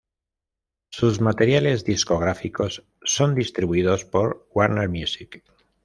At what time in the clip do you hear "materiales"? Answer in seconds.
1.21-1.83